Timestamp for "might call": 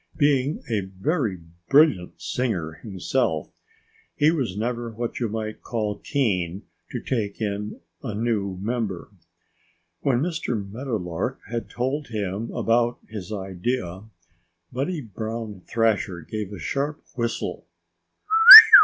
5.29-5.99